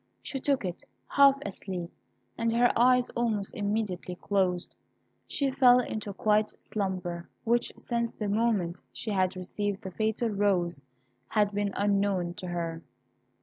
She 0.23 0.39
took 0.39 0.65
it, 0.65 0.83
half 1.09 1.35
asleep, 1.45 1.91
and 2.35 2.51
her 2.53 2.73
eyes 2.75 3.11
almost 3.11 3.53
immediately 3.53 4.15
closed. 4.15 4.75
She 5.27 5.51
fell 5.51 5.79
into 5.79 6.09
a 6.09 6.13
quiet 6.15 6.59
slumber, 6.59 7.29
which 7.43 7.71
since 7.77 8.11
the 8.11 8.27
moment 8.27 8.79
she 8.91 9.11
had 9.11 9.35
received 9.35 9.83
the 9.83 9.91
fatal 9.91 10.29
rose 10.29 10.81
had 11.27 11.51
been 11.51 11.71
unknown 11.75 12.33
to 12.37 12.47
her. 12.47 12.81